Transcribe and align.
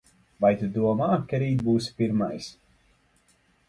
Vai 0.45 0.49
tu 0.61 0.69
domā, 0.77 1.11
ka 1.33 1.43
rīt 1.45 1.63
būsi 1.69 1.95
pirmais? 2.03 2.53